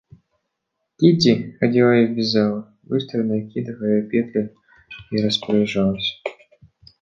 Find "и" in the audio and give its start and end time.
2.01-2.07, 5.11-5.17